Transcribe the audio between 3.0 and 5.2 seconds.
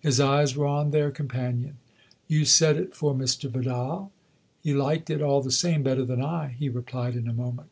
Mr. Vidal? He liked it,